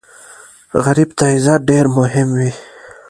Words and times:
غریب 0.83 1.09
ته 1.17 1.25
عزت 1.35 1.61
ډېر 1.69 1.85
مهم 1.97 2.27
وي 2.37 2.51